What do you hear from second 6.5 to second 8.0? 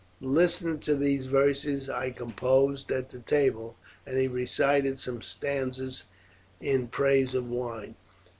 in praise of wine.